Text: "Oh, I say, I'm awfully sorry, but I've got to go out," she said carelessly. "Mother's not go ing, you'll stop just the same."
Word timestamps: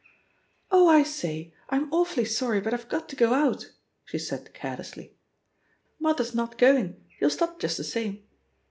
"Oh, 0.71 0.87
I 0.87 1.03
say, 1.03 1.53
I'm 1.69 1.93
awfully 1.93 2.25
sorry, 2.25 2.59
but 2.59 2.73
I've 2.73 2.89
got 2.89 3.07
to 3.09 3.15
go 3.15 3.35
out," 3.35 3.71
she 4.03 4.17
said 4.17 4.51
carelessly. 4.51 5.13
"Mother's 5.99 6.33
not 6.33 6.57
go 6.57 6.75
ing, 6.75 7.05
you'll 7.19 7.29
stop 7.29 7.59
just 7.59 7.77
the 7.77 7.83
same." 7.83 8.23